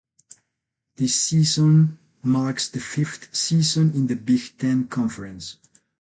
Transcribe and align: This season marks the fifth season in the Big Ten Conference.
This 0.95 1.13
season 1.13 1.99
marks 2.23 2.69
the 2.69 2.79
fifth 2.79 3.35
season 3.35 3.93
in 3.93 4.07
the 4.07 4.15
Big 4.15 4.41
Ten 4.57 4.87
Conference. 4.87 5.57